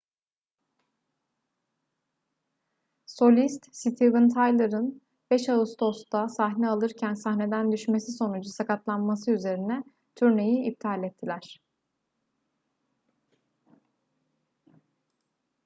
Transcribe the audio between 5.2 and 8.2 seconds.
5 ağustos'ta sahne alırken sahneden düşmesi